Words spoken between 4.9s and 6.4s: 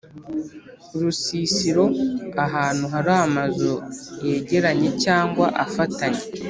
cg afatanye